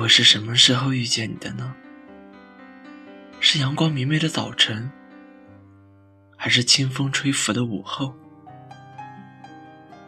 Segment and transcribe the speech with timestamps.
[0.00, 1.74] 我是什么时候遇见你的呢？
[3.38, 4.90] 是阳光明媚的早晨，
[6.38, 8.14] 还是清风吹拂的午后？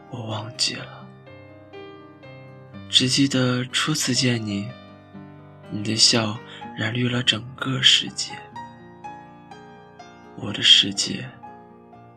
[0.08, 1.06] 我忘记了，
[2.88, 4.66] 只记得初次见你，
[5.70, 6.38] 你的笑
[6.74, 8.32] 染绿了整个世界，
[10.36, 11.28] 我的世界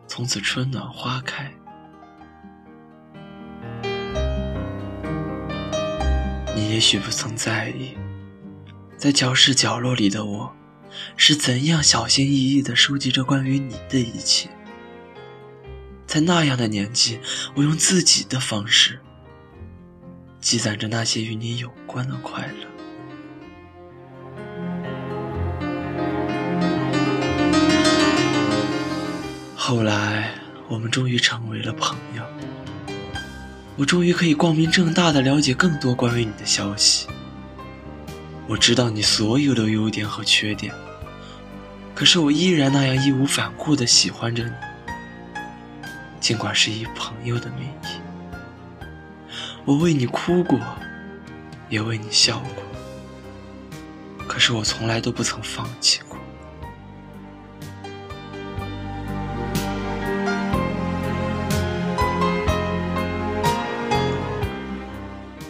[0.08, 1.52] 从此春暖花开。
[6.68, 7.96] 也许不曾在意，
[8.98, 10.54] 在教室角落里的我，
[11.16, 14.50] 是怎样小心翼翼地收集着关于你的一切。
[16.06, 17.18] 在那样的年纪，
[17.54, 19.00] 我用自己的方式，
[20.40, 22.66] 积攒着那些与你有关的快乐。
[29.54, 30.34] 后来，
[30.68, 32.22] 我们终于成为了朋友。
[33.76, 37.06] 我终于可以光明正大的了解更多关于你的消息。
[38.48, 40.72] 我知道你所有的优点和缺点，
[41.94, 44.50] 可是我依然那样义无反顾的喜欢着你，
[46.20, 48.00] 尽管是以朋友的名义。
[49.64, 50.58] 我为你哭过，
[51.68, 52.62] 也为你笑过，
[54.26, 56.00] 可是我从来都不曾放弃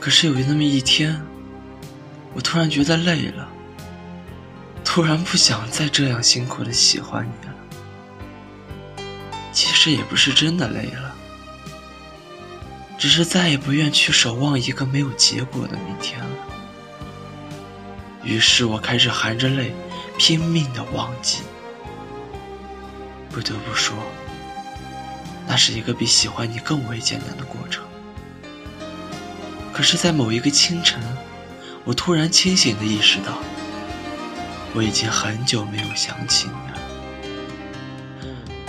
[0.06, 1.20] 可是有那么一天，
[2.32, 3.48] 我突然觉得累了，
[4.84, 7.52] 突然不想再这样辛苦的喜欢你了。
[9.52, 11.12] 其实也不是真的累了，
[12.96, 16.30] 只是再也不愿去守望一个没有结果的明天了。
[18.22, 19.74] 于是我开始含着泪，
[20.16, 21.40] 拼命的忘记。
[23.30, 23.96] 不得不说，
[25.48, 27.84] 那是一个比喜欢你更为艰难的过程。
[29.77, 30.98] 可是，在某一个清晨，
[31.84, 33.36] 我突然清醒的意识到，
[34.72, 36.80] 我已经很久没有想起你了。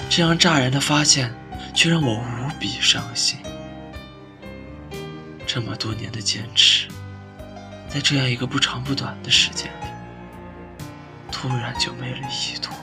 [0.09, 1.33] 这样乍然的发现，
[1.73, 3.39] 却让我无比伤心。
[5.45, 6.89] 这么多年的坚持，
[7.87, 9.87] 在这样一个不长不短的时间里，
[11.31, 12.75] 突然就没了依托。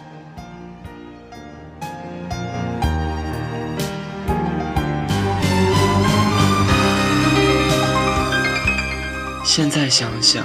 [9.56, 10.44] 现在想想，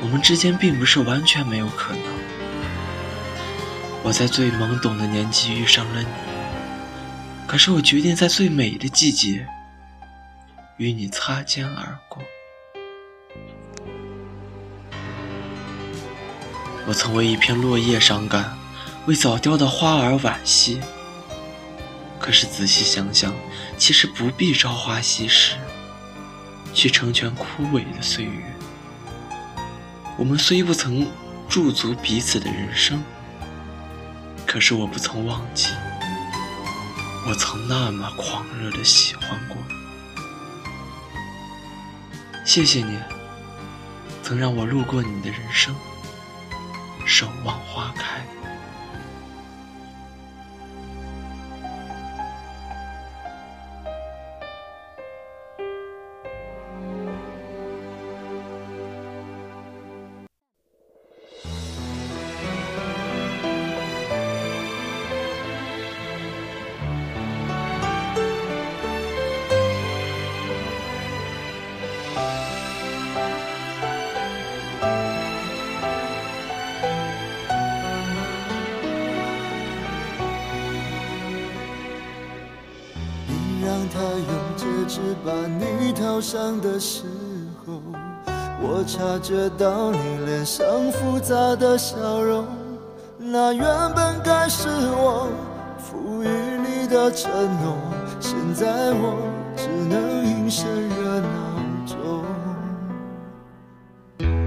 [0.00, 2.02] 我们之间并不是完全没有可能。
[4.02, 6.08] 我在最懵懂的年纪遇上了你，
[7.46, 9.46] 可是我决定在最美的季节
[10.78, 12.20] 与你擦肩而过。
[16.84, 18.58] 我曾为一片落叶伤感，
[19.06, 20.80] 为早凋的花儿惋惜。
[22.18, 23.32] 可是仔细想想，
[23.76, 25.54] 其实不必朝花夕拾。
[26.78, 28.54] 去成全枯萎的岁月。
[30.16, 31.04] 我们虽不曾
[31.48, 33.02] 驻足彼此的人生，
[34.46, 35.72] 可是我不曾忘记，
[37.26, 39.56] 我曾那么狂热的喜欢过。
[42.44, 42.96] 谢谢你，
[44.22, 45.74] 曾让我路过你的人生，
[47.04, 48.24] 守望花开。
[85.28, 87.02] 把你套上的时
[87.66, 87.82] 候，
[88.62, 92.46] 我察觉到你脸上复杂的笑容。
[93.18, 93.62] 那原
[93.94, 95.28] 本该是我
[95.78, 96.28] 赋予
[96.66, 97.30] 你的承
[97.62, 97.76] 诺，
[98.18, 99.18] 现在我
[99.54, 101.28] 只能隐身热闹
[101.84, 102.24] 中。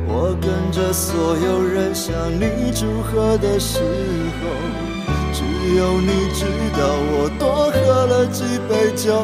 [0.07, 4.49] 我跟着所有人向你祝贺的时候。
[5.33, 6.45] 只有你知
[6.75, 6.81] 道
[7.13, 9.23] 我多喝了几杯酒，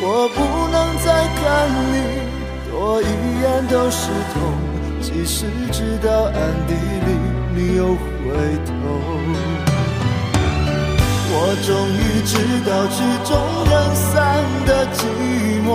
[0.00, 0.38] 我不
[0.70, 1.06] 能再
[1.38, 1.42] 看
[1.92, 1.94] 你
[2.70, 3.04] 多一
[3.42, 4.36] 眼都是痛，
[5.00, 6.34] 即使知道暗
[6.66, 7.08] 地里
[7.54, 8.26] 你又回
[8.64, 8.70] 头。
[11.30, 11.34] 我
[11.66, 12.32] 终于知
[12.64, 13.30] 道曲终
[13.68, 14.14] 人散
[14.66, 14.98] 的寂
[15.66, 15.68] 寞，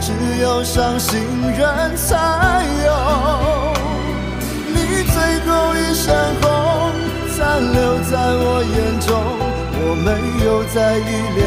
[0.00, 0.06] 只
[0.40, 1.10] 有伤心
[1.58, 1.60] 人
[1.96, 2.88] 才有。
[4.68, 5.16] 你最
[5.46, 6.50] 后一身红。
[7.34, 9.10] 残留在我眼中，
[9.80, 10.06] 我没
[10.44, 11.00] 有再依
[11.34, 11.40] 恋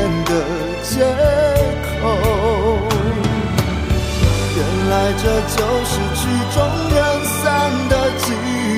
[5.25, 6.22] 这就是曲
[6.54, 6.57] 终
[6.94, 7.44] 人散
[7.89, 8.24] 的寂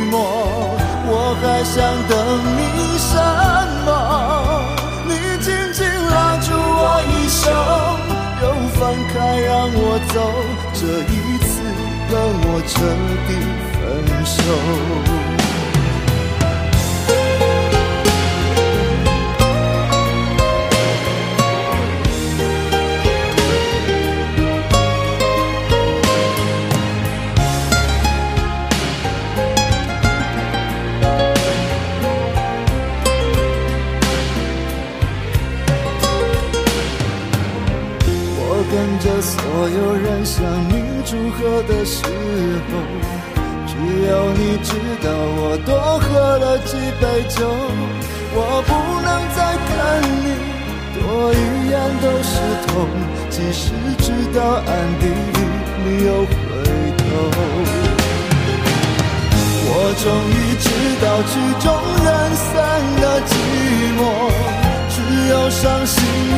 [0.09, 0.15] 寞。
[1.09, 1.11] 我
[1.41, 1.75] 还想
[2.07, 2.15] 等
[2.55, 2.59] 你
[2.97, 3.11] 什
[3.85, 3.87] 么？
[5.09, 5.11] 你
[5.43, 7.51] 紧紧拉住我衣袖，
[8.41, 8.45] 又
[8.79, 8.79] 放
[9.11, 10.15] 开让我走。
[10.73, 10.79] 这
[11.11, 11.13] 一
[11.43, 11.51] 次
[12.09, 12.15] 跟
[12.47, 12.73] 我彻
[13.27, 13.29] 底
[13.73, 13.83] 分
[14.25, 14.37] 手。
[40.37, 42.69] 向你祝贺的时候，
[43.65, 43.73] 只
[44.07, 44.69] 有你知
[45.01, 47.41] 道我多喝了几杯酒。
[48.35, 49.73] 我不能再看
[50.21, 50.25] 你，
[50.93, 51.01] 多
[51.33, 51.35] 一
[51.71, 51.73] 眼
[52.03, 52.29] 都是
[52.67, 52.69] 痛，
[53.31, 54.05] 即使知
[54.37, 54.69] 道暗
[54.99, 55.39] 地里
[55.83, 56.29] 你又回
[56.99, 57.03] 头。
[59.69, 59.73] 我
[60.03, 60.69] 终于知
[61.01, 61.33] 道曲
[61.65, 61.65] 终
[62.05, 62.07] 人
[62.37, 62.53] 散
[63.01, 63.33] 的寂
[63.97, 63.99] 寞，
[64.93, 64.95] 只
[65.31, 65.97] 有伤心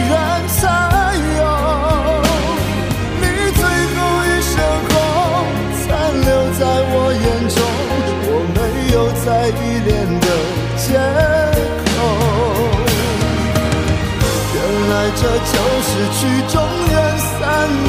[0.10, 0.13] 人
[0.48, 0.57] 才
[1.42, 1.88] 有。
[15.21, 15.27] 这就
[15.83, 17.38] 是曲终人散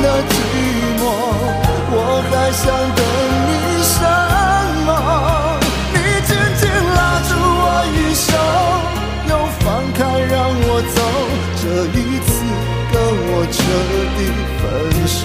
[0.02, 0.32] 的寂
[0.98, 1.02] 寞。
[1.92, 1.94] 我
[2.28, 2.62] 还想
[2.98, 3.00] 等
[3.46, 3.50] 你
[3.86, 3.94] 什
[4.84, 4.90] 么？
[5.94, 5.96] 你
[6.26, 6.28] 紧
[6.58, 6.62] 紧
[6.96, 6.98] 拉
[7.28, 8.28] 住我衣袖，
[9.30, 9.98] 又放开
[10.28, 10.34] 让
[10.66, 10.98] 我走。
[11.62, 11.62] 这
[11.96, 12.28] 一次
[12.92, 12.94] 跟
[13.30, 13.58] 我彻
[14.16, 14.18] 底
[14.58, 14.60] 分
[15.06, 15.18] 手。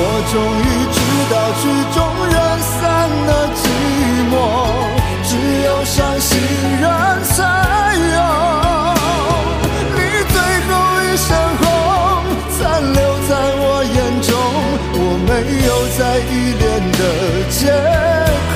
[0.00, 0.02] 我
[0.32, 0.34] 终
[0.64, 0.67] 于
[15.40, 17.02] 没有再依恋的
[17.48, 17.70] 借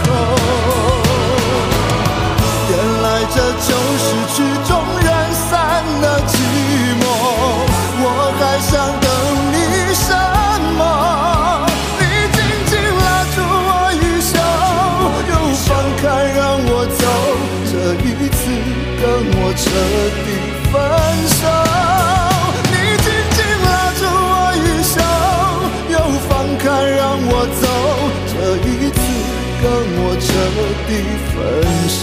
[0.03, 0.05] 口
[2.71, 5.09] 原来这就是曲终人
[5.49, 6.31] 散的寂
[6.99, 7.03] 寞
[8.03, 8.07] 我
[8.37, 9.07] 还想等
[9.53, 9.57] 你
[9.95, 10.05] 什
[10.77, 10.81] 么。
[12.01, 12.03] 你
[12.33, 12.37] 紧
[12.67, 14.33] 紧拉住我衣袖
[15.31, 15.69] 又放
[15.99, 16.03] 开
[16.35, 17.01] 让我走
[17.71, 18.41] 这一次
[19.01, 19.03] 跟
[19.39, 19.63] 我彻
[20.25, 20.27] 底
[20.73, 20.75] 分
[21.39, 22.12] 手。
[28.59, 29.01] 这一次
[29.63, 29.65] 跟
[30.05, 30.27] 我彻
[30.87, 30.91] 底
[31.33, 31.37] 分
[31.89, 32.01] 手。